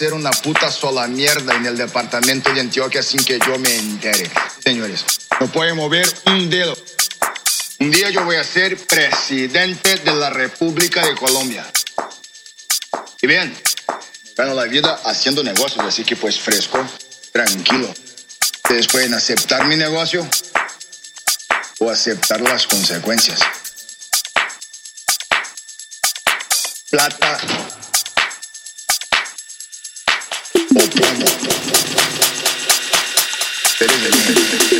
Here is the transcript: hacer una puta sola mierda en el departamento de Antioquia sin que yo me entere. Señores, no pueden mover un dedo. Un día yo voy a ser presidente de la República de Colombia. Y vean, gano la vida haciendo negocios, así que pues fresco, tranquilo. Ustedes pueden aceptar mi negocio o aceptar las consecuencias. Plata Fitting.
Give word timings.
hacer 0.00 0.14
una 0.14 0.30
puta 0.30 0.70
sola 0.70 1.06
mierda 1.06 1.54
en 1.56 1.66
el 1.66 1.76
departamento 1.76 2.50
de 2.54 2.60
Antioquia 2.60 3.02
sin 3.02 3.22
que 3.22 3.38
yo 3.46 3.58
me 3.58 3.76
entere. 3.76 4.30
Señores, 4.64 5.04
no 5.38 5.52
pueden 5.52 5.76
mover 5.76 6.08
un 6.24 6.48
dedo. 6.48 6.74
Un 7.80 7.90
día 7.90 8.08
yo 8.08 8.24
voy 8.24 8.36
a 8.36 8.44
ser 8.44 8.78
presidente 8.78 9.96
de 9.96 10.14
la 10.14 10.30
República 10.30 11.06
de 11.06 11.14
Colombia. 11.14 11.70
Y 13.20 13.26
vean, 13.26 13.54
gano 14.34 14.54
la 14.54 14.64
vida 14.64 15.02
haciendo 15.04 15.44
negocios, 15.44 15.84
así 15.84 16.02
que 16.02 16.16
pues 16.16 16.40
fresco, 16.40 16.82
tranquilo. 17.30 17.92
Ustedes 18.64 18.86
pueden 18.86 19.12
aceptar 19.12 19.66
mi 19.66 19.76
negocio 19.76 20.26
o 21.78 21.90
aceptar 21.90 22.40
las 22.40 22.66
consecuencias. 22.66 23.38
Plata 26.88 27.38
Fitting. 33.80 34.79